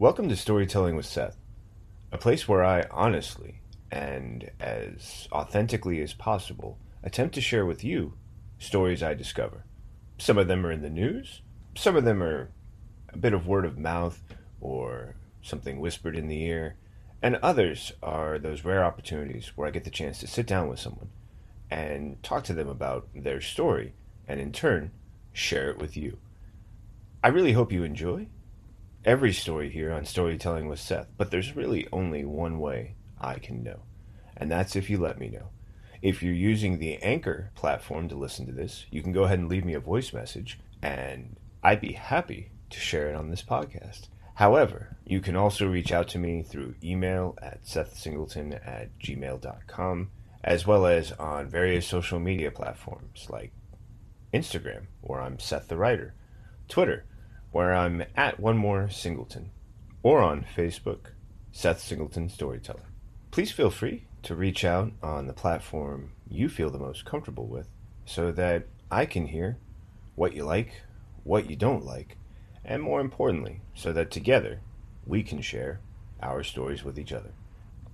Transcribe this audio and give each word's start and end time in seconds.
Welcome 0.00 0.30
to 0.30 0.36
Storytelling 0.36 0.96
with 0.96 1.04
Seth, 1.04 1.36
a 2.10 2.16
place 2.16 2.48
where 2.48 2.64
I 2.64 2.86
honestly 2.90 3.60
and 3.92 4.50
as 4.58 5.28
authentically 5.30 6.00
as 6.00 6.14
possible 6.14 6.78
attempt 7.02 7.34
to 7.34 7.42
share 7.42 7.66
with 7.66 7.84
you 7.84 8.14
stories 8.58 9.02
I 9.02 9.12
discover. 9.12 9.66
Some 10.16 10.38
of 10.38 10.48
them 10.48 10.64
are 10.64 10.72
in 10.72 10.80
the 10.80 10.88
news, 10.88 11.42
some 11.76 11.96
of 11.96 12.04
them 12.04 12.22
are 12.22 12.50
a 13.10 13.18
bit 13.18 13.34
of 13.34 13.46
word 13.46 13.66
of 13.66 13.76
mouth 13.76 14.22
or 14.58 15.16
something 15.42 15.78
whispered 15.78 16.16
in 16.16 16.28
the 16.28 16.44
ear, 16.44 16.76
and 17.20 17.36
others 17.42 17.92
are 18.02 18.38
those 18.38 18.64
rare 18.64 18.82
opportunities 18.82 19.52
where 19.54 19.68
I 19.68 19.70
get 19.70 19.84
the 19.84 19.90
chance 19.90 20.18
to 20.20 20.26
sit 20.26 20.46
down 20.46 20.68
with 20.68 20.80
someone 20.80 21.10
and 21.70 22.22
talk 22.22 22.44
to 22.44 22.54
them 22.54 22.70
about 22.70 23.06
their 23.14 23.42
story 23.42 23.92
and 24.26 24.40
in 24.40 24.50
turn 24.50 24.92
share 25.34 25.68
it 25.68 25.78
with 25.78 25.94
you. 25.94 26.16
I 27.22 27.28
really 27.28 27.52
hope 27.52 27.70
you 27.70 27.84
enjoy 27.84 28.28
every 29.04 29.32
story 29.32 29.70
here 29.70 29.92
on 29.92 30.04
Storytelling 30.04 30.68
with 30.68 30.78
Seth, 30.78 31.08
but 31.16 31.30
there's 31.30 31.56
really 31.56 31.88
only 31.92 32.24
one 32.24 32.58
way 32.58 32.96
I 33.20 33.34
can 33.36 33.62
know, 33.62 33.80
and 34.36 34.50
that's 34.50 34.76
if 34.76 34.90
you 34.90 34.98
let 34.98 35.18
me 35.18 35.28
know. 35.28 35.48
If 36.02 36.22
you're 36.22 36.32
using 36.32 36.78
the 36.78 36.96
Anchor 36.96 37.50
platform 37.54 38.08
to 38.08 38.16
listen 38.16 38.46
to 38.46 38.52
this, 38.52 38.86
you 38.90 39.02
can 39.02 39.12
go 39.12 39.24
ahead 39.24 39.38
and 39.38 39.48
leave 39.48 39.64
me 39.64 39.74
a 39.74 39.80
voice 39.80 40.12
message, 40.12 40.58
and 40.82 41.36
I'd 41.62 41.80
be 41.80 41.92
happy 41.92 42.50
to 42.70 42.80
share 42.80 43.10
it 43.10 43.16
on 43.16 43.30
this 43.30 43.42
podcast. 43.42 44.08
However, 44.34 44.96
you 45.04 45.20
can 45.20 45.36
also 45.36 45.66
reach 45.66 45.92
out 45.92 46.08
to 46.08 46.18
me 46.18 46.42
through 46.42 46.76
email 46.82 47.36
at 47.42 47.64
sethsingleton 47.64 48.54
at 48.66 48.98
gmail.com, 48.98 50.10
as 50.42 50.66
well 50.66 50.86
as 50.86 51.12
on 51.12 51.48
various 51.48 51.86
social 51.86 52.18
media 52.18 52.50
platforms 52.50 53.26
like 53.28 53.52
Instagram, 54.32 54.86
where 55.02 55.20
I'm 55.20 55.38
Seth 55.38 55.68
the 55.68 55.76
Writer, 55.76 56.14
Twitter, 56.68 57.04
where 57.52 57.74
I'm 57.74 58.04
at 58.16 58.38
One 58.38 58.56
More 58.56 58.88
Singleton, 58.88 59.50
or 60.02 60.20
on 60.20 60.46
Facebook, 60.56 61.12
Seth 61.52 61.80
Singleton 61.80 62.28
Storyteller. 62.28 62.84
Please 63.30 63.50
feel 63.50 63.70
free 63.70 64.04
to 64.22 64.34
reach 64.34 64.64
out 64.64 64.92
on 65.02 65.26
the 65.26 65.32
platform 65.32 66.12
you 66.28 66.48
feel 66.48 66.70
the 66.70 66.78
most 66.78 67.04
comfortable 67.04 67.46
with 67.46 67.68
so 68.04 68.30
that 68.32 68.66
I 68.90 69.06
can 69.06 69.26
hear 69.26 69.58
what 70.14 70.34
you 70.34 70.44
like, 70.44 70.82
what 71.24 71.48
you 71.48 71.56
don't 71.56 71.84
like, 71.84 72.16
and 72.64 72.82
more 72.82 73.00
importantly, 73.00 73.62
so 73.74 73.92
that 73.92 74.10
together 74.10 74.60
we 75.06 75.22
can 75.22 75.40
share 75.40 75.80
our 76.22 76.42
stories 76.42 76.84
with 76.84 76.98
each 76.98 77.12
other. 77.12 77.32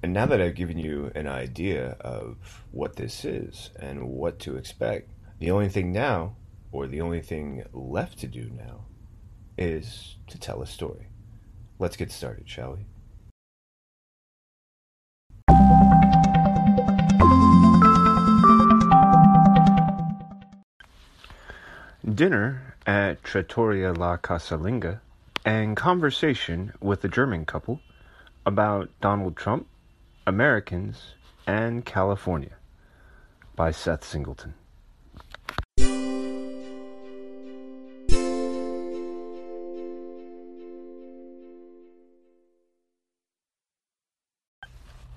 And 0.03 0.13
now 0.13 0.27
that 0.27 0.41
I've 0.41 0.55
given 0.55 0.79
you 0.79 1.11
an 1.15 1.27
idea 1.27 1.97
of 2.01 2.65
what 2.73 2.97
this 2.97 3.25
is 3.25 3.71
and 3.81 4.09
what 4.09 4.39
to 4.41 4.57
expect, 4.57 5.11
the 5.39 5.51
only 5.51 5.69
thing 5.69 5.93
now, 5.93 6.37
or 6.73 6.87
the 6.87 7.01
only 7.01 7.23
thing 7.23 7.65
left 7.73 8.19
to 8.19 8.27
do 8.27 8.51
now, 8.55 8.85
is 9.59 10.17
to 10.29 10.39
tell 10.39 10.63
a 10.63 10.67
story. 10.67 11.09
Let's 11.79 11.97
get 11.97 12.11
started, 12.11 12.49
shall 12.49 12.77
we? 12.77 12.87
Dinner 22.15 22.75
at 22.87 23.23
Trattoria 23.25 23.93
La 23.93 24.17
Casalinga 24.17 25.01
and 25.45 25.77
conversation 25.77 26.73
with 26.81 27.05
a 27.05 27.09
German 27.09 27.45
couple 27.45 27.81
about 28.47 28.89
Donald 29.01 29.37
Trump, 29.37 29.67
Americans, 30.27 31.15
and 31.47 31.85
California 31.85 32.57
by 33.55 33.71
Seth 33.71 34.05
Singleton. 34.05 34.55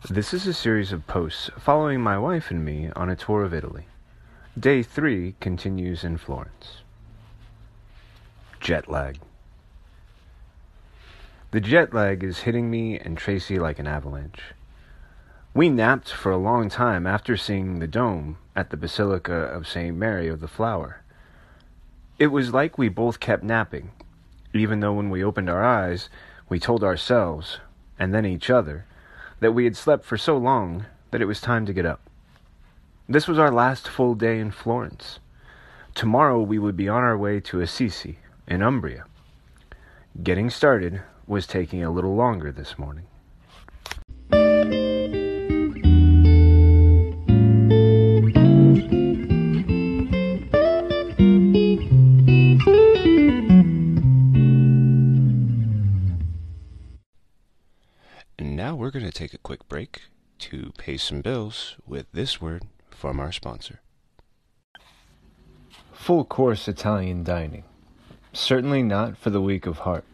This 0.08 0.34
is 0.34 0.48
a 0.48 0.54
series 0.54 0.94
of 0.94 1.06
posts 1.08 1.52
following 1.60 2.00
my 2.00 2.18
wife 2.18 2.52
and 2.52 2.64
me 2.64 2.90
on 2.96 3.10
a 3.10 3.18
tour 3.18 3.44
of 3.44 3.54
Italy. 3.54 3.86
Day 4.58 4.82
three 4.82 5.36
continues 5.42 6.06
in 6.06 6.18
Florence. 6.18 6.78
Jet 8.62 8.90
lag. 8.90 9.20
The 11.52 11.60
jet 11.60 11.94
lag 11.94 12.24
is 12.24 12.40
hitting 12.40 12.72
me 12.72 12.98
and 12.98 13.18
Tracy 13.18 13.60
like 13.60 13.78
an 13.78 13.88
avalanche. 13.88 14.40
We 15.54 15.70
napped 15.70 16.10
for 16.10 16.32
a 16.32 16.38
long 16.38 16.70
time 16.70 17.06
after 17.06 17.36
seeing 17.36 17.80
the 17.80 17.88
dome 17.88 18.38
at 18.56 18.70
the 18.70 18.78
Basilica 18.78 19.34
of 19.34 19.68
St. 19.68 19.96
Mary 19.96 20.30
of 20.30 20.40
the 20.40 20.48
Flower. 20.48 21.02
It 22.18 22.28
was 22.28 22.54
like 22.54 22.78
we 22.78 22.88
both 22.88 23.20
kept 23.20 23.44
napping, 23.44 23.92
even 24.54 24.80
though 24.80 24.94
when 24.94 25.10
we 25.10 25.24
opened 25.24 25.50
our 25.50 25.64
eyes, 25.64 26.10
we 26.48 26.58
told 26.58 26.86
ourselves, 26.86 27.60
and 28.00 28.14
then 28.14 28.26
each 28.26 28.50
other, 28.50 28.86
that 29.40 29.54
we 29.54 29.64
had 29.64 29.76
slept 29.76 30.06
for 30.06 30.18
so 30.18 30.38
long 30.38 30.86
that 31.12 31.22
it 31.22 31.26
was 31.26 31.42
time 31.42 31.66
to 31.66 31.74
get 31.74 31.86
up. 31.86 32.02
This 33.08 33.28
was 33.28 33.40
our 33.40 33.52
last 33.52 33.88
full 33.88 34.16
day 34.16 34.40
in 34.40 34.52
Florence. 34.52 35.20
Tomorrow 35.96 36.42
we 36.42 36.60
would 36.60 36.78
be 36.78 36.88
on 36.88 37.04
our 37.04 37.18
way 37.18 37.40
to 37.42 37.62
Assisi, 37.62 38.20
in 38.48 38.62
Umbria. 38.62 39.06
Getting 40.22 40.50
started 40.50 41.02
was 41.28 41.48
taking 41.48 41.84
a 41.84 41.92
little 41.92 42.16
longer 42.16 42.52
this 42.52 42.78
morning. 42.78 43.06
Take 59.20 59.34
a 59.34 59.38
quick 59.38 59.68
break 59.68 60.04
to 60.38 60.72
pay 60.78 60.96
some 60.96 61.20
bills 61.20 61.76
with 61.86 62.06
this 62.14 62.40
word 62.40 62.64
from 62.90 63.20
our 63.20 63.34
sponsor. 63.34 63.82
Full 65.92 66.24
course 66.24 66.70
Italian 66.70 67.26
dining. 67.26 67.66
Certainly 68.32 68.84
not 68.84 69.18
for 69.18 69.30
the 69.30 69.42
weak 69.42 69.66
of 69.66 69.80
heart. 69.80 70.06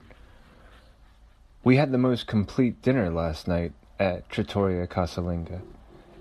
We 1.63 1.77
had 1.77 1.91
the 1.91 1.99
most 1.99 2.25
complete 2.25 2.81
dinner 2.81 3.11
last 3.11 3.47
night 3.47 3.73
at 3.99 4.27
Trattoria 4.27 4.87
Casalinga. 4.87 5.61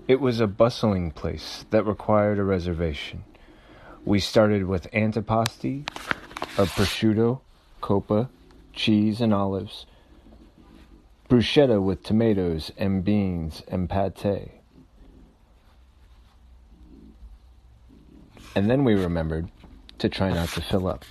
It 0.07 0.21
was 0.21 0.39
a 0.39 0.45
bustling 0.45 1.09
place 1.09 1.65
that 1.71 1.87
required 1.87 2.37
a 2.37 2.43
reservation. 2.43 3.23
We 4.05 4.19
started 4.19 4.65
with 4.65 4.91
antipasti, 4.91 5.89
a 6.59 6.67
prosciutto, 6.67 7.39
coppa, 7.81 8.29
cheese, 8.73 9.21
and 9.21 9.33
olives, 9.33 9.87
bruschetta 11.27 11.81
with 11.81 12.03
tomatoes 12.03 12.71
and 12.77 13.03
beans 13.03 13.63
and 13.67 13.89
pate. 13.89 14.51
And 18.55 18.69
then 18.69 18.83
we 18.83 18.93
remembered 18.93 19.49
to 19.99 20.07
try 20.07 20.31
not 20.31 20.49
to 20.49 20.61
fill 20.61 20.87
up. 20.87 21.03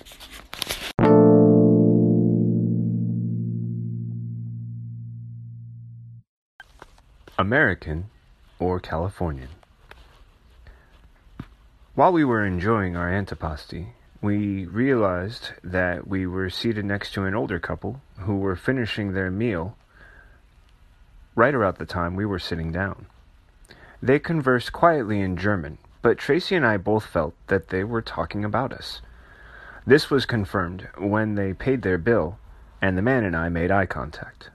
American 7.37 8.05
or 8.59 8.79
Californian. 8.79 9.49
While 11.93 12.13
we 12.13 12.23
were 12.23 12.45
enjoying 12.45 12.95
our 12.95 13.09
antipasti, 13.09 13.87
we 14.21 14.65
realized 14.65 15.49
that 15.63 16.07
we 16.07 16.25
were 16.25 16.49
seated 16.49 16.85
next 16.85 17.13
to 17.13 17.25
an 17.25 17.35
older 17.35 17.59
couple 17.59 18.01
who 18.19 18.37
were 18.37 18.55
finishing 18.55 19.13
their 19.13 19.29
meal 19.29 19.77
right 21.35 21.53
around 21.53 21.77
the 21.77 21.85
time 21.85 22.15
we 22.15 22.25
were 22.25 22.39
sitting 22.39 22.71
down. 22.71 23.05
They 24.01 24.19
conversed 24.19 24.71
quietly 24.71 25.19
in 25.21 25.37
German, 25.37 25.77
but 26.01 26.17
Tracy 26.17 26.55
and 26.55 26.65
I 26.65 26.77
both 26.77 27.05
felt 27.05 27.35
that 27.47 27.69
they 27.69 27.83
were 27.83 28.01
talking 28.01 28.45
about 28.45 28.71
us. 28.71 29.01
This 29.85 30.09
was 30.09 30.25
confirmed 30.25 30.87
when 30.97 31.35
they 31.35 31.53
paid 31.53 31.81
their 31.81 31.97
bill 31.97 32.39
and 32.81 32.97
the 32.97 33.01
man 33.01 33.23
and 33.23 33.35
I 33.35 33.49
made 33.49 33.71
eye 33.71 33.85
contact. 33.85 34.49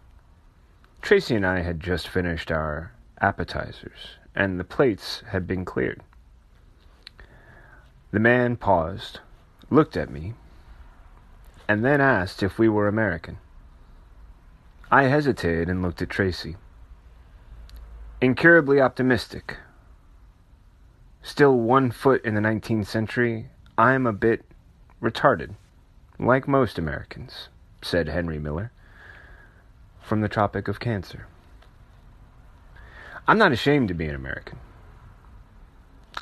Tracy 1.03 1.35
and 1.35 1.47
I 1.47 1.61
had 1.61 1.81
just 1.81 2.09
finished 2.09 2.51
our 2.51 2.93
appetizers, 3.21 4.17
and 4.35 4.59
the 4.59 4.65
plates 4.65 5.23
had 5.29 5.47
been 5.47 5.65
cleared. 5.65 6.01
The 8.13 8.21
man 8.21 8.57
paused, 8.57 9.21
looked 9.71 9.97
at 9.97 10.11
me, 10.11 10.35
and 11.69 11.85
then 11.85 12.01
asked 12.01 12.43
if 12.43 12.59
we 12.59 12.69
were 12.69 12.89
American. 12.89 13.39
I 14.91 15.05
hesitated 15.05 15.69
and 15.69 15.83
looked 15.83 16.03
at 16.03 16.11
Tracy. 16.11 16.57
Incurably 18.23 18.83
optimistic. 18.83 19.57
Still 21.23 21.57
one 21.57 21.91
foot 21.91 22.23
in 22.23 22.35
the 22.35 22.43
19th 22.43 22.85
century, 22.87 23.49
I 23.79 23.95
am 23.95 24.07
a 24.07 24.13
bit 24.13 24.45
retarded, 25.01 25.55
like 26.19 26.47
most 26.47 26.79
Americans, 26.79 27.49
said 27.81 28.11
Henry 28.11 28.39
Miller 28.39 28.73
from 30.03 30.21
the 30.21 30.29
Tropic 30.29 30.69
of 30.69 30.81
Cancer. 30.81 31.29
I'm 33.27 33.39
not 33.39 33.53
ashamed 33.53 33.89
to 33.89 33.95
be 33.95 34.07
an 34.07 34.15
American. 34.15 34.59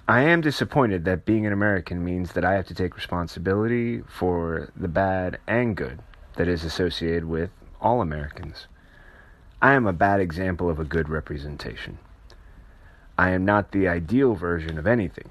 I 0.07 0.21
am 0.21 0.41
disappointed 0.41 1.05
that 1.05 1.25
being 1.25 1.47
an 1.47 1.53
American 1.53 2.05
means 2.05 2.35
that 2.35 2.45
I 2.45 2.55
have 2.55 2.69
to 2.69 2.75
take 2.75 2.95
responsibility 2.95 4.03
for 4.03 4.71
the 4.77 4.87
bad 4.87 5.41
and 5.49 5.77
good 5.77 5.99
that 6.37 6.47
is 6.47 6.63
associated 6.63 7.25
with 7.25 7.51
all 7.81 8.01
Americans. 8.01 8.69
I 9.61 9.73
am 9.73 9.89
a 9.89 9.93
bad 9.93 10.21
example 10.21 10.71
of 10.71 10.79
a 10.79 10.85
good 10.85 11.09
representation. 11.09 11.99
I 13.19 13.31
am 13.31 13.45
not 13.45 13.73
the 13.73 13.89
ideal 13.89 14.37
version 14.37 14.79
of 14.79 14.87
anything, 14.87 15.31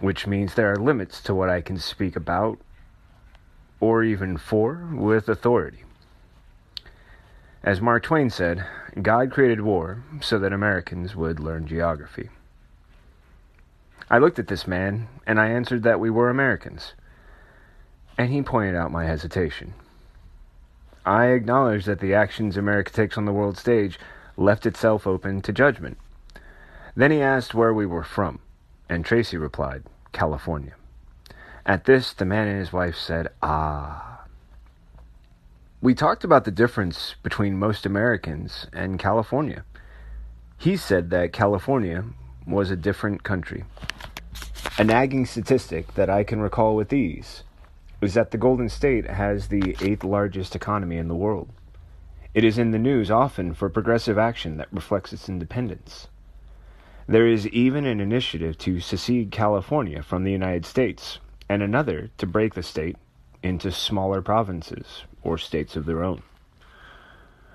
which 0.00 0.26
means 0.26 0.54
there 0.54 0.72
are 0.72 0.76
limits 0.76 1.22
to 1.22 1.34
what 1.34 1.48
I 1.48 1.60
can 1.60 1.78
speak 1.78 2.16
about 2.16 2.58
or 3.78 4.02
even 4.02 4.36
for 4.36 4.88
with 4.92 5.28
authority. 5.28 5.84
As 7.62 7.80
Mark 7.80 8.02
Twain 8.02 8.30
said, 8.30 8.66
God 9.00 9.30
created 9.30 9.60
war 9.60 10.02
so 10.20 10.40
that 10.40 10.52
Americans 10.52 11.14
would 11.14 11.38
learn 11.38 11.68
geography. 11.68 12.30
I 14.10 14.18
looked 14.18 14.40
at 14.40 14.48
this 14.48 14.66
man 14.66 15.06
and 15.24 15.38
I 15.38 15.50
answered 15.50 15.84
that 15.84 16.00
we 16.00 16.10
were 16.10 16.30
Americans, 16.30 16.94
and 18.16 18.30
he 18.32 18.42
pointed 18.42 18.74
out 18.74 18.90
my 18.90 19.04
hesitation. 19.04 19.74
I 21.08 21.28
acknowledge 21.28 21.86
that 21.86 22.00
the 22.00 22.12
actions 22.12 22.58
America 22.58 22.92
takes 22.92 23.16
on 23.16 23.24
the 23.24 23.32
world 23.32 23.56
stage 23.56 23.98
left 24.36 24.66
itself 24.66 25.06
open 25.06 25.40
to 25.40 25.54
judgment. 25.54 25.96
Then 26.94 27.10
he 27.10 27.22
asked 27.22 27.54
where 27.54 27.72
we 27.72 27.86
were 27.86 28.04
from, 28.04 28.40
and 28.90 29.06
Tracy 29.06 29.38
replied, 29.38 29.84
California. 30.12 30.74
At 31.64 31.86
this, 31.86 32.12
the 32.12 32.26
man 32.26 32.46
and 32.46 32.58
his 32.58 32.74
wife 32.74 32.94
said, 32.94 33.28
Ah. 33.42 34.24
We 35.80 35.94
talked 35.94 36.24
about 36.24 36.44
the 36.44 36.50
difference 36.50 37.14
between 37.22 37.58
most 37.58 37.86
Americans 37.86 38.66
and 38.74 38.98
California. 38.98 39.64
He 40.58 40.76
said 40.76 41.08
that 41.08 41.32
California 41.32 42.04
was 42.46 42.70
a 42.70 42.76
different 42.76 43.22
country. 43.22 43.64
A 44.76 44.84
nagging 44.84 45.24
statistic 45.24 45.94
that 45.94 46.10
I 46.10 46.22
can 46.22 46.42
recall 46.42 46.76
with 46.76 46.92
ease 46.92 47.44
is 48.00 48.14
that 48.14 48.30
the 48.30 48.38
Golden 48.38 48.68
State 48.68 49.06
has 49.08 49.48
the 49.48 49.76
eighth 49.80 50.04
largest 50.04 50.54
economy 50.54 50.96
in 50.96 51.08
the 51.08 51.14
world. 51.14 51.48
It 52.34 52.44
is 52.44 52.58
in 52.58 52.70
the 52.70 52.78
news 52.78 53.10
often 53.10 53.54
for 53.54 53.68
progressive 53.68 54.18
action 54.18 54.56
that 54.58 54.72
reflects 54.72 55.12
its 55.12 55.28
independence. 55.28 56.08
There 57.06 57.26
is 57.26 57.48
even 57.48 57.86
an 57.86 58.00
initiative 58.00 58.58
to 58.58 58.80
secede 58.80 59.30
California 59.30 60.02
from 60.02 60.24
the 60.24 60.32
United 60.32 60.66
States 60.66 61.18
and 61.48 61.62
another 61.62 62.10
to 62.18 62.26
break 62.26 62.54
the 62.54 62.62
state 62.62 62.96
into 63.42 63.72
smaller 63.72 64.20
provinces 64.20 65.04
or 65.22 65.38
states 65.38 65.74
of 65.74 65.86
their 65.86 66.04
own. 66.04 66.22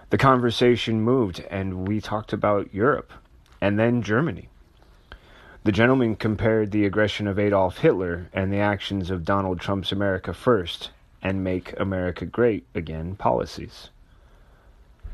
The 0.09 0.17
conversation 0.17 1.01
moved, 1.01 1.43
and 1.49 1.87
we 1.87 2.01
talked 2.01 2.33
about 2.33 2.73
Europe 2.73 3.13
and 3.61 3.79
then 3.79 4.01
Germany. 4.01 4.49
The 5.63 5.71
gentleman 5.71 6.17
compared 6.17 6.71
the 6.71 6.85
aggression 6.85 7.25
of 7.25 7.39
Adolf 7.39 7.77
Hitler 7.77 8.27
and 8.33 8.51
the 8.51 8.57
actions 8.57 9.09
of 9.09 9.23
Donald 9.23 9.61
Trump's 9.61 9.93
America 9.93 10.33
First 10.33 10.91
and 11.21 11.41
Make 11.41 11.79
America 11.79 12.25
Great 12.25 12.65
Again 12.75 13.15
policies. 13.15 13.89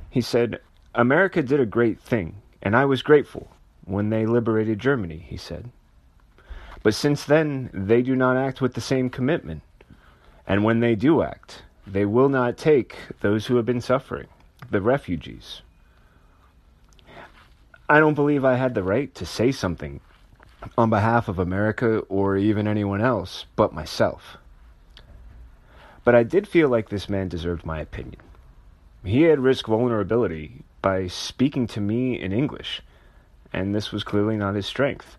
He 0.09 0.21
said, 0.21 0.59
America 0.95 1.43
did 1.43 1.59
a 1.59 1.67
great 1.67 1.99
thing, 1.99 2.41
and 2.63 2.75
I 2.75 2.85
was 2.85 3.03
grateful 3.03 3.51
when 3.85 4.09
they 4.09 4.25
liberated 4.25 4.79
Germany, 4.79 5.23
he 5.23 5.37
said. 5.37 5.69
But 6.81 6.95
since 6.95 7.25
then, 7.25 7.69
they 7.71 8.01
do 8.01 8.15
not 8.15 8.35
act 8.35 8.59
with 8.59 8.73
the 8.73 8.81
same 8.81 9.11
commitment. 9.11 9.61
And 10.47 10.63
when 10.63 10.79
they 10.79 10.95
do 10.95 11.21
act, 11.21 11.61
they 11.85 12.05
will 12.05 12.29
not 12.29 12.57
take 12.57 12.95
those 13.21 13.45
who 13.45 13.57
have 13.57 13.67
been 13.67 13.81
suffering, 13.81 14.27
the 14.71 14.81
refugees. 14.81 15.61
I 17.87 17.99
don't 17.99 18.15
believe 18.15 18.43
I 18.43 18.55
had 18.55 18.73
the 18.73 18.83
right 18.83 19.13
to 19.13 19.27
say 19.27 19.51
something 19.51 19.99
on 20.77 20.89
behalf 20.89 21.27
of 21.27 21.39
America 21.39 21.99
or 22.09 22.37
even 22.37 22.67
anyone 22.67 23.01
else 23.01 23.45
but 23.55 23.73
myself. 23.73 24.37
But 26.03 26.15
I 26.15 26.23
did 26.23 26.47
feel 26.47 26.69
like 26.69 26.89
this 26.89 27.09
man 27.09 27.27
deserved 27.27 27.65
my 27.65 27.79
opinion. 27.79 28.21
He 29.03 29.23
had 29.23 29.39
risked 29.39 29.69
vulnerability 29.69 30.63
by 30.81 31.07
speaking 31.07 31.67
to 31.67 31.81
me 31.81 32.19
in 32.19 32.31
English, 32.31 32.81
and 33.53 33.73
this 33.73 33.91
was 33.91 34.03
clearly 34.03 34.35
not 34.35 34.55
his 34.55 34.65
strength. 34.65 35.17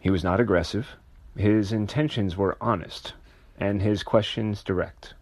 He 0.00 0.10
was 0.10 0.24
not 0.24 0.40
aggressive, 0.40 0.96
his 1.36 1.72
intentions 1.72 2.36
were 2.36 2.56
honest, 2.60 3.14
and 3.58 3.80
his 3.80 4.02
questions 4.02 4.62
direct. 4.62 5.14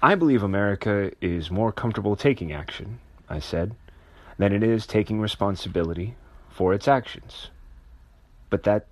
I 0.00 0.14
believe 0.14 0.42
America 0.42 1.10
is 1.20 1.50
more 1.50 1.72
comfortable 1.72 2.14
taking 2.14 2.52
action, 2.52 3.00
I 3.28 3.40
said, 3.40 3.74
than 4.36 4.52
it 4.52 4.62
is 4.62 4.86
taking 4.86 5.20
responsibility 5.20 6.14
for 6.58 6.74
its 6.74 6.88
actions. 6.88 7.50
But 8.50 8.64
that 8.64 8.86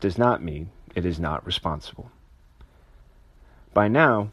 does 0.00 0.16
not 0.16 0.42
mean 0.42 0.70
it 0.94 1.04
is 1.04 1.20
not 1.20 1.44
responsible. 1.44 2.10
By 3.74 3.88
now, 3.88 4.30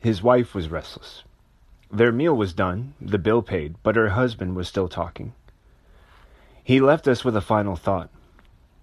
his 0.00 0.24
wife 0.24 0.56
was 0.56 0.72
restless. 0.72 1.22
Their 1.88 2.10
meal 2.10 2.36
was 2.36 2.52
done, 2.52 2.94
the 3.00 3.16
bill 3.16 3.42
paid, 3.42 3.76
but 3.84 3.94
her 3.94 4.08
husband 4.08 4.56
was 4.56 4.66
still 4.66 4.88
talking. 4.88 5.34
He 6.64 6.80
left 6.80 7.06
us 7.06 7.24
with 7.24 7.36
a 7.36 7.40
final 7.40 7.76
thought. 7.76 8.10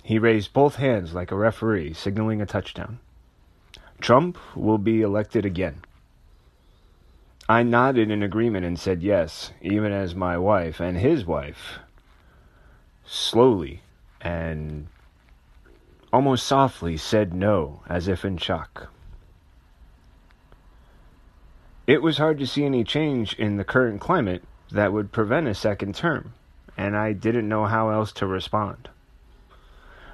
He 0.01 0.17
raised 0.17 0.53
both 0.53 0.75
hands 0.75 1.13
like 1.13 1.31
a 1.31 1.35
referee, 1.35 1.91
signaling 1.95 2.41
a 2.41 2.45
touchdown. 2.45 2.99
Trump 3.99 4.37
will 4.55 4.77
be 4.77 5.01
elected 5.01 5.43
again. 5.43 5.81
I 7.49 7.61
nodded 7.61 8.09
in 8.09 8.23
agreement 8.23 8.65
and 8.65 8.79
said 8.79 9.03
yes, 9.03 9.51
even 9.61 9.91
as 9.91 10.15
my 10.15 10.37
wife 10.37 10.79
and 10.79 10.95
his 10.95 11.25
wife 11.25 11.79
slowly 13.09 13.81
and 14.21 14.87
almost 16.13 16.45
softly 16.45 16.97
said 16.97 17.33
no, 17.33 17.81
as 17.87 18.07
if 18.07 18.23
in 18.23 18.37
shock. 18.37 18.91
It 21.87 22.01
was 22.01 22.17
hard 22.17 22.37
to 22.39 22.47
see 22.47 22.65
any 22.65 22.83
change 22.83 23.33
in 23.33 23.57
the 23.57 23.63
current 23.63 23.99
climate 23.99 24.43
that 24.71 24.93
would 24.93 25.11
prevent 25.11 25.47
a 25.47 25.53
second 25.53 25.95
term 25.95 26.33
and 26.79 26.95
I 26.95 27.11
didn't 27.11 27.49
know 27.49 27.65
how 27.65 27.89
else 27.89 28.13
to 28.13 28.25
respond. 28.25 28.87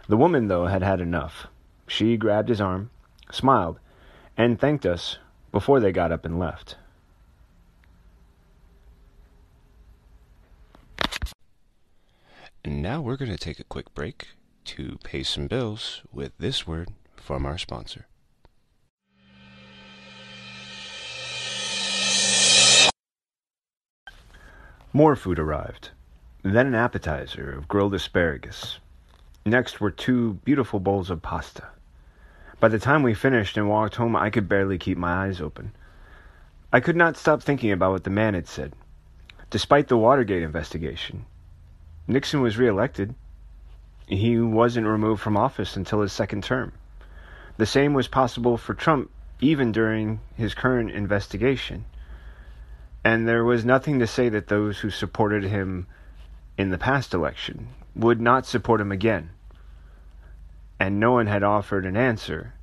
The 0.08 0.18
woman, 0.18 0.48
though, 0.48 0.66
had 0.66 0.82
had 0.82 1.00
enough. 1.00 1.46
She 1.86 2.18
grabbed 2.18 2.50
his 2.50 2.60
arm, 2.60 2.90
smiled, 3.32 3.80
and 4.36 4.60
thanked 4.60 4.84
us 4.84 5.20
before 5.52 5.80
they 5.80 5.92
got 5.92 6.12
up 6.12 6.26
and 6.26 6.40
left. 6.40 6.76
And 12.66 12.82
now 12.82 13.00
we're 13.00 13.16
going 13.16 13.30
to 13.30 13.38
take 13.38 13.60
a 13.60 13.64
quick 13.64 13.94
break 13.94 14.30
to 14.64 14.98
pay 15.04 15.22
some 15.22 15.46
bills 15.46 16.02
with 16.12 16.32
this 16.40 16.66
word 16.66 16.90
from 17.16 17.46
our 17.46 17.60
sponsor. 17.60 18.08
More 24.92 25.16
food 25.16 25.38
arrived 25.38 25.92
then 26.42 26.66
an 26.66 26.74
appetizer 26.74 27.52
of 27.52 27.68
grilled 27.68 27.94
asparagus. 27.94 28.80
Next 29.46 29.80
were 29.80 29.92
two 29.92 30.40
beautiful 30.44 30.80
bowls 30.80 31.12
of 31.12 31.22
pasta. 31.22 31.68
By 32.60 32.70
the 32.70 32.80
time 32.80 33.04
we 33.04 33.14
finished 33.14 33.58
and 33.58 33.70
walked 33.70 33.98
home, 33.98 34.16
I 34.16 34.32
could 34.32 34.50
barely 34.50 34.80
keep 34.80 34.98
my 34.98 35.28
eyes 35.28 35.40
open. 35.40 35.72
I 36.74 36.80
could 36.80 36.96
not 36.96 37.16
stop 37.16 37.44
thinking 37.44 37.72
about 37.72 37.92
what 37.92 38.06
the 38.06 38.10
man 38.10 38.34
had 38.34 38.48
said. 38.48 38.74
Despite 39.52 39.88
the 39.88 39.98
Watergate 39.98 40.42
investigation, 40.42 41.28
Nixon 42.08 42.42
was 42.42 42.58
reelected. 42.58 43.16
He 44.08 44.40
wasn't 44.40 44.86
removed 44.86 45.22
from 45.22 45.36
office 45.36 45.76
until 45.76 46.02
his 46.02 46.14
second 46.14 46.44
term. 46.44 46.74
The 47.58 47.66
same 47.66 47.94
was 47.94 48.08
possible 48.08 48.58
for 48.58 48.74
Trump 48.74 49.10
even 49.42 49.72
during 49.72 50.20
his 50.36 50.54
current 50.54 50.92
investigation. 50.92 51.86
And 53.04 53.28
there 53.28 53.44
was 53.44 53.66
nothing 53.66 54.00
to 54.00 54.08
say 54.08 54.30
that 54.30 54.48
those 54.48 54.80
who 54.80 54.90
supported 54.90 55.44
him 55.44 55.88
in 56.58 56.70
the 56.70 56.78
past 56.78 57.14
election 57.14 57.70
would 57.96 58.22
not 58.22 58.46
support 58.46 58.82
him 58.82 58.92
again. 58.92 59.32
And 60.80 61.00
no 61.00 61.12
one 61.14 61.28
had 61.28 61.44
offered 61.44 61.86
an 61.86 61.98
answer 61.98 62.54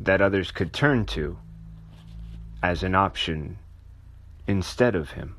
that 0.00 0.20
others 0.20 0.50
could 0.50 0.72
turn 0.72 1.06
to 1.06 1.38
as 2.62 2.82
an 2.82 2.94
option 2.94 3.58
instead 4.46 4.94
of 4.94 5.12
him. 5.12 5.36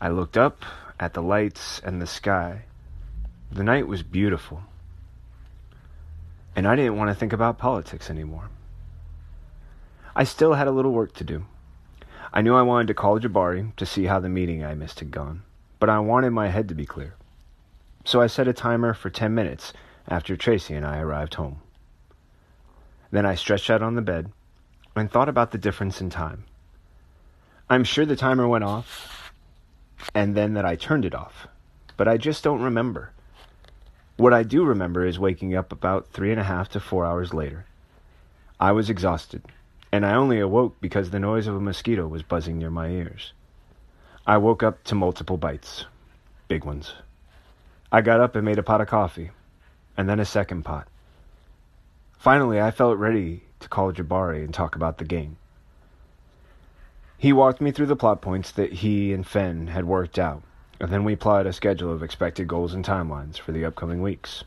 I 0.00 0.08
looked 0.08 0.36
up 0.36 0.64
at 0.98 1.14
the 1.14 1.22
lights 1.22 1.80
and 1.84 2.00
the 2.00 2.06
sky. 2.06 2.64
The 3.50 3.64
night 3.64 3.86
was 3.86 4.02
beautiful. 4.02 4.62
And 6.54 6.66
I 6.66 6.76
didn't 6.76 6.96
want 6.96 7.10
to 7.10 7.14
think 7.14 7.32
about 7.32 7.58
politics 7.58 8.10
anymore. 8.10 8.48
I 10.14 10.24
still 10.24 10.54
had 10.54 10.68
a 10.68 10.72
little 10.72 10.92
work 10.92 11.14
to 11.14 11.24
do. 11.24 11.44
I 12.32 12.42
knew 12.42 12.54
I 12.54 12.62
wanted 12.62 12.88
to 12.88 12.94
call 12.94 13.20
Jabari 13.20 13.74
to 13.76 13.86
see 13.86 14.04
how 14.04 14.20
the 14.20 14.28
meeting 14.28 14.64
I 14.64 14.74
missed 14.74 15.00
had 15.00 15.10
gone 15.10 15.42
but 15.78 15.90
I 15.90 15.98
wanted 15.98 16.30
my 16.30 16.48
head 16.48 16.68
to 16.68 16.74
be 16.74 16.86
clear. 16.86 17.14
So 18.04 18.20
I 18.20 18.28
set 18.28 18.48
a 18.48 18.52
timer 18.52 18.94
for 18.94 19.10
10 19.10 19.34
minutes 19.34 19.72
after 20.08 20.36
Tracy 20.36 20.74
and 20.74 20.86
I 20.86 21.00
arrived 21.00 21.34
home. 21.34 21.60
Then 23.10 23.26
I 23.26 23.34
stretched 23.34 23.70
out 23.70 23.82
on 23.82 23.94
the 23.94 24.02
bed 24.02 24.30
and 24.94 25.10
thought 25.10 25.28
about 25.28 25.50
the 25.50 25.58
difference 25.58 26.00
in 26.00 26.10
time. 26.10 26.44
I'm 27.68 27.84
sure 27.84 28.06
the 28.06 28.16
timer 28.16 28.48
went 28.48 28.64
off 28.64 29.15
and 30.14 30.34
then 30.34 30.54
that 30.54 30.64
I 30.64 30.76
turned 30.76 31.04
it 31.04 31.14
off, 31.14 31.46
but 31.96 32.08
I 32.08 32.16
just 32.16 32.42
don't 32.42 32.62
remember. 32.62 33.10
What 34.16 34.32
I 34.32 34.42
do 34.42 34.64
remember 34.64 35.04
is 35.04 35.18
waking 35.18 35.54
up 35.54 35.72
about 35.72 36.08
three 36.08 36.30
and 36.30 36.40
a 36.40 36.44
half 36.44 36.70
to 36.70 36.80
four 36.80 37.04
hours 37.04 37.34
later. 37.34 37.66
I 38.58 38.72
was 38.72 38.88
exhausted, 38.88 39.42
and 39.92 40.06
I 40.06 40.14
only 40.14 40.40
awoke 40.40 40.80
because 40.80 41.10
the 41.10 41.20
noise 41.20 41.46
of 41.46 41.54
a 41.54 41.60
mosquito 41.60 42.06
was 42.06 42.22
buzzing 42.22 42.58
near 42.58 42.70
my 42.70 42.88
ears. 42.88 43.32
I 44.26 44.38
woke 44.38 44.62
up 44.62 44.82
to 44.84 44.94
multiple 44.94 45.36
bites, 45.36 45.84
big 46.48 46.64
ones. 46.64 46.94
I 47.92 48.00
got 48.00 48.20
up 48.20 48.34
and 48.34 48.44
made 48.44 48.58
a 48.58 48.62
pot 48.62 48.80
of 48.80 48.88
coffee, 48.88 49.30
and 49.96 50.08
then 50.08 50.18
a 50.18 50.24
second 50.24 50.64
pot. 50.64 50.88
Finally, 52.18 52.60
I 52.60 52.70
felt 52.70 52.98
ready 52.98 53.44
to 53.60 53.68
call 53.68 53.92
Jabari 53.92 54.42
and 54.42 54.52
talk 54.52 54.74
about 54.74 54.98
the 54.98 55.04
game. 55.04 55.36
He 57.18 57.32
walked 57.32 57.62
me 57.62 57.70
through 57.70 57.86
the 57.86 57.96
plot 57.96 58.20
points 58.20 58.52
that 58.52 58.74
he 58.74 59.14
and 59.14 59.26
Fen 59.26 59.68
had 59.68 59.86
worked 59.86 60.18
out, 60.18 60.42
and 60.78 60.90
then 60.90 61.02
we 61.02 61.16
plotted 61.16 61.46
a 61.46 61.52
schedule 61.52 61.90
of 61.90 62.02
expected 62.02 62.46
goals 62.46 62.74
and 62.74 62.84
timelines 62.84 63.38
for 63.38 63.52
the 63.52 63.64
upcoming 63.64 64.02
weeks. 64.02 64.44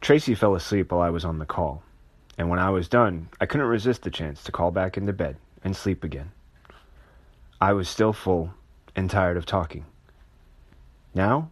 Tracy 0.00 0.34
fell 0.34 0.54
asleep 0.54 0.90
while 0.90 1.02
I 1.02 1.10
was 1.10 1.24
on 1.24 1.38
the 1.38 1.44
call, 1.44 1.82
and 2.38 2.48
when 2.48 2.58
I 2.58 2.70
was 2.70 2.88
done, 2.88 3.28
I 3.40 3.46
couldn't 3.46 3.66
resist 3.66 4.02
the 4.02 4.10
chance 4.10 4.42
to 4.44 4.52
call 4.52 4.70
back 4.70 4.96
into 4.96 5.12
bed 5.12 5.36
and 5.62 5.76
sleep 5.76 6.02
again. 6.02 6.32
I 7.60 7.74
was 7.74 7.90
still 7.90 8.14
full 8.14 8.54
and 8.96 9.10
tired 9.10 9.36
of 9.36 9.44
talking. 9.44 9.84
Now, 11.14 11.50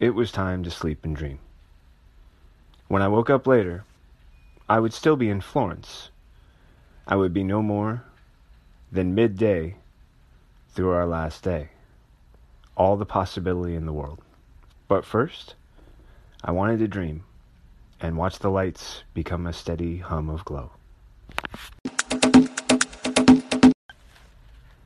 it 0.00 0.10
was 0.10 0.32
time 0.32 0.62
to 0.64 0.70
sleep 0.70 1.04
and 1.04 1.14
dream. 1.14 1.40
When 2.88 3.02
I 3.02 3.08
woke 3.08 3.28
up 3.28 3.46
later, 3.46 3.84
I 4.66 4.80
would 4.80 4.94
still 4.94 5.16
be 5.16 5.28
in 5.28 5.42
Florence. 5.42 6.10
I 7.06 7.16
would 7.16 7.34
be 7.34 7.44
no 7.44 7.60
more 7.60 8.02
than 8.94 9.12
midday 9.12 9.74
through 10.70 10.90
our 10.90 11.04
last 11.04 11.42
day. 11.42 11.68
All 12.76 12.96
the 12.96 13.04
possibility 13.04 13.74
in 13.74 13.86
the 13.86 13.92
world. 13.92 14.20
But 14.86 15.04
first, 15.04 15.56
I 16.44 16.52
wanted 16.52 16.78
to 16.78 16.86
dream 16.86 17.24
and 18.00 18.16
watch 18.16 18.38
the 18.38 18.50
lights 18.50 19.02
become 19.12 19.46
a 19.46 19.52
steady 19.52 19.98
hum 19.98 20.30
of 20.30 20.44
glow. 20.44 20.70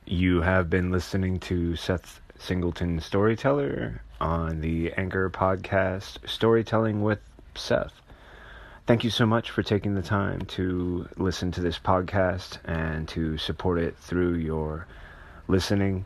You 0.07 0.41
have 0.41 0.71
been 0.71 0.91
listening 0.91 1.39
to 1.41 1.75
Seth 1.75 2.19
Singleton 2.39 2.99
Storyteller 2.99 4.01
on 4.19 4.61
the 4.61 4.91
Anchor 4.93 5.29
podcast 5.29 6.27
Storytelling 6.27 7.03
with 7.03 7.19
Seth. 7.53 8.01
Thank 8.89 9.03
you 9.03 9.11
so 9.11 9.27
much 9.27 9.51
for 9.51 9.61
taking 9.61 9.93
the 9.93 10.01
time 10.01 10.41
to 10.57 11.07
listen 11.15 11.51
to 11.51 11.61
this 11.61 11.77
podcast 11.77 12.57
and 12.65 13.07
to 13.09 13.37
support 13.37 13.77
it 13.77 13.95
through 13.95 14.37
your 14.37 14.87
listening. 15.47 16.05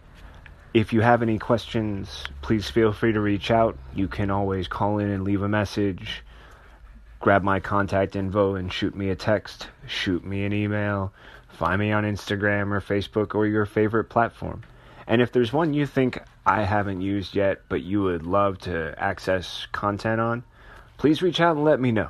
If 0.74 0.92
you 0.92 1.00
have 1.00 1.22
any 1.22 1.40
questions, 1.40 2.25
please 2.42 2.70
feel 2.70 2.92
free 2.92 3.13
to 3.13 3.22
reach 3.22 3.52
out. 3.52 3.78
You 3.96 4.10
can 4.10 4.30
always 4.30 4.68
call 4.68 5.00
in 5.00 5.10
and 5.12 5.24
leave 5.24 5.44
a 5.44 5.48
message. 5.48 6.25
Grab 7.22 7.42
my 7.42 7.62
contact 7.62 8.18
info 8.18 8.56
and 8.56 8.70
shoot 8.70 8.94
me 8.94 9.12
a 9.12 9.16
text, 9.16 9.70
shoot 9.88 10.25
me 10.25 10.44
an 10.44 10.52
email, 10.52 11.13
find 11.48 11.80
me 11.80 11.94
on 11.94 12.04
Instagram 12.04 12.74
or 12.74 12.82
Facebook 12.82 13.34
or 13.34 13.48
your 13.48 13.66
favorite 13.66 14.10
platform. 14.10 14.62
And 15.08 15.22
if 15.22 15.32
there's 15.32 15.54
one 15.54 15.74
you 15.74 15.86
think 15.86 16.20
I 16.46 16.63
haven't 16.63 17.00
used 17.00 17.34
yet, 17.34 17.62
but 17.70 17.82
you 17.82 18.04
would 18.04 18.25
love 18.25 18.58
to 18.63 18.94
access 18.98 19.68
content 19.72 20.20
on, 20.20 20.44
please 20.98 21.22
reach 21.22 21.40
out 21.40 21.56
and 21.56 21.63
let 21.63 21.80
me 21.80 21.94
know 21.94 22.10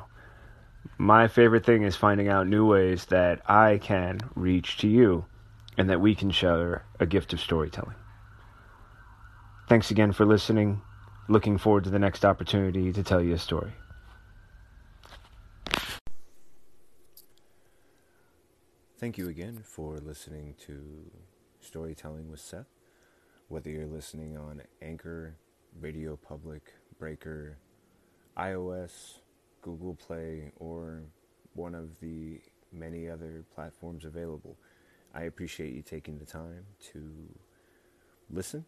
my 0.97 1.27
favorite 1.27 1.65
thing 1.65 1.83
is 1.83 1.95
finding 1.95 2.27
out 2.27 2.47
new 2.47 2.65
ways 2.65 3.05
that 3.05 3.49
I 3.49 3.77
can 3.77 4.19
reach 4.35 4.77
to 4.77 4.87
you 4.87 5.25
and 5.77 5.89
that 5.89 6.01
we 6.01 6.15
can 6.15 6.31
share 6.31 6.85
a 6.99 7.05
gift 7.05 7.33
of 7.33 7.39
storytelling. 7.39 7.95
Thanks 9.67 9.91
again 9.91 10.11
for 10.11 10.25
listening. 10.25 10.81
Looking 11.29 11.57
forward 11.57 11.85
to 11.85 11.89
the 11.89 11.99
next 11.99 12.25
opportunity 12.25 12.91
to 12.91 13.03
tell 13.03 13.21
you 13.21 13.33
a 13.33 13.39
story. 13.39 13.71
Thank 18.97 19.17
you 19.17 19.27
again 19.27 19.59
for 19.63 19.97
listening 19.97 20.55
to 20.65 21.11
Storytelling 21.59 22.29
with 22.29 22.39
Seth. 22.39 22.67
Whether 23.49 23.69
you're 23.69 23.85
listening 23.85 24.37
on 24.37 24.61
Anchor, 24.81 25.35
Radio 25.79 26.15
Public, 26.15 26.73
Breaker, 26.97 27.57
iOS, 28.37 29.19
Google 29.63 29.96
Play, 29.96 30.51
or 30.58 31.01
one 31.55 31.74
of 31.74 32.00
the 32.00 32.39
many 32.72 33.10
other 33.10 33.43
platforms 33.55 34.05
available. 34.05 34.55
I 35.15 35.24
appreciate 35.24 35.74
you 35.74 35.82
taking 35.82 36.20
the 36.20 36.25
time 36.25 36.65
to 36.91 37.01
listen. 38.29 38.65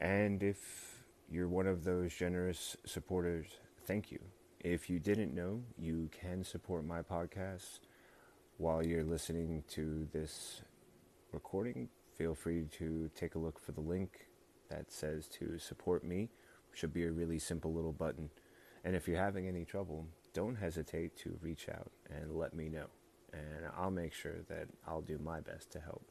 And 0.00 0.42
if 0.42 1.04
you're 1.30 1.48
one 1.48 1.66
of 1.66 1.84
those 1.84 2.14
generous 2.14 2.76
supporters, 2.86 3.46
thank 3.86 4.10
you. 4.10 4.20
If 4.60 4.88
you 4.88 4.98
didn't 4.98 5.34
know, 5.34 5.62
you 5.78 6.08
can 6.12 6.44
support 6.44 6.84
my 6.86 7.02
podcast 7.02 7.80
while 8.56 8.84
you're 8.84 9.04
listening 9.04 9.62
to 9.68 10.08
this 10.12 10.62
recording. 11.32 11.88
Feel 12.16 12.34
free 12.34 12.66
to 12.78 13.10
take 13.14 13.34
a 13.34 13.38
look 13.38 13.58
for 13.58 13.72
the 13.72 13.80
link 13.80 14.28
that 14.68 14.90
says 14.92 15.28
to 15.28 15.58
support 15.58 16.04
me. 16.04 16.28
Should 16.74 16.92
be 16.92 17.04
a 17.04 17.12
really 17.12 17.38
simple 17.38 17.72
little 17.72 17.92
button. 17.92 18.30
And 18.88 18.96
if 18.96 19.06
you're 19.06 19.22
having 19.22 19.46
any 19.46 19.66
trouble, 19.66 20.06
don't 20.32 20.56
hesitate 20.56 21.14
to 21.18 21.38
reach 21.42 21.68
out 21.68 21.90
and 22.08 22.34
let 22.34 22.54
me 22.54 22.70
know. 22.70 22.86
And 23.34 23.66
I'll 23.76 23.90
make 23.90 24.14
sure 24.14 24.36
that 24.48 24.66
I'll 24.86 25.02
do 25.02 25.18
my 25.18 25.40
best 25.40 25.70
to 25.72 25.78
help. 25.78 26.06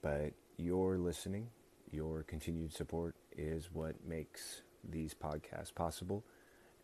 But 0.00 0.32
your 0.56 0.96
listening, 0.96 1.50
your 1.90 2.22
continued 2.22 2.72
support 2.72 3.14
is 3.36 3.68
what 3.70 3.94
makes 4.06 4.62
these 4.88 5.12
podcasts 5.12 5.74
possible. 5.74 6.24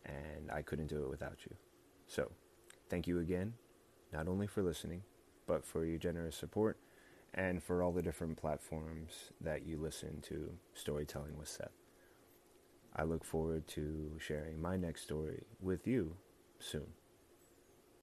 And 0.04 0.50
I 0.52 0.60
couldn't 0.60 0.88
do 0.88 1.02
it 1.04 1.08
without 1.08 1.38
you. 1.48 1.56
So, 2.06 2.30
thank 2.90 3.06
you 3.06 3.20
again, 3.20 3.54
not 4.12 4.28
only 4.28 4.46
for 4.46 4.62
listening, 4.62 5.04
but 5.46 5.64
for 5.64 5.86
your 5.86 5.96
generous 5.96 6.36
support 6.36 6.76
and 7.32 7.62
for 7.62 7.82
all 7.82 7.92
the 7.92 8.02
different 8.02 8.36
platforms 8.36 9.30
that 9.40 9.64
you 9.64 9.78
listen 9.78 10.20
to 10.28 10.50
Storytelling 10.74 11.38
with 11.38 11.48
Seth. 11.48 11.83
I 12.96 13.04
look 13.04 13.24
forward 13.24 13.66
to 13.68 14.12
sharing 14.18 14.60
my 14.60 14.76
next 14.76 15.02
story 15.02 15.44
with 15.60 15.86
you 15.86 16.16
soon. 16.58 16.86